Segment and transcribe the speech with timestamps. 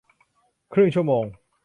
[0.73, 1.25] ครึ่งชั่วโมง